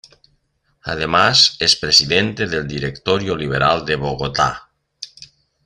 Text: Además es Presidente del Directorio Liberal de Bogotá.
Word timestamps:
Además 0.85 1.57
es 1.59 1.75
Presidente 1.75 2.47
del 2.47 2.67
Directorio 2.67 3.35
Liberal 3.37 3.85
de 3.85 3.97
Bogotá. 3.97 4.71